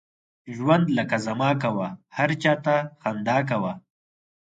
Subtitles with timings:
[0.55, 3.73] ژوند لکه زما کوه، هر چاته خندا کوه.